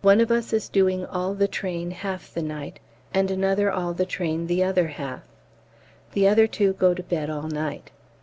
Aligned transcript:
One 0.00 0.22
of 0.22 0.30
us 0.30 0.54
is 0.54 0.70
doing 0.70 1.04
all 1.04 1.34
the 1.34 1.46
train 1.46 1.90
half 1.90 2.32
the 2.32 2.40
night, 2.40 2.80
and 3.12 3.30
another 3.30 3.70
all 3.70 3.92
the 3.92 4.06
train 4.06 4.46
the 4.46 4.64
other 4.64 4.86
half. 4.86 5.24
The 6.12 6.26
other 6.26 6.46
two 6.46 6.72
go 6.72 6.94
to 6.94 7.02
bed 7.02 7.28
all 7.28 7.48
night. 7.48 7.90